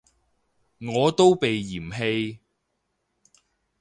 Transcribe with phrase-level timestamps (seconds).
[0.91, 2.39] 我都被嫌棄